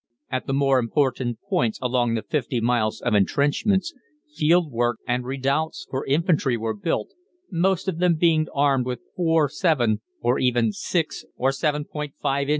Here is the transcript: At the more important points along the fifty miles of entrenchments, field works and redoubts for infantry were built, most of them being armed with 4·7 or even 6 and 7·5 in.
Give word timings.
At 0.31 0.47
the 0.47 0.53
more 0.53 0.79
important 0.79 1.37
points 1.47 1.77
along 1.79 2.15
the 2.15 2.23
fifty 2.23 2.59
miles 2.59 3.01
of 3.01 3.13
entrenchments, 3.13 3.93
field 4.35 4.71
works 4.71 5.03
and 5.07 5.25
redoubts 5.27 5.85
for 5.91 6.07
infantry 6.07 6.57
were 6.57 6.73
built, 6.73 7.13
most 7.51 7.87
of 7.87 7.99
them 7.99 8.15
being 8.15 8.47
armed 8.51 8.87
with 8.87 9.01
4·7 9.15 9.99
or 10.23 10.39
even 10.39 10.71
6 10.71 11.25
and 11.37 11.53
7·5 11.53 12.41
in. 12.41 12.49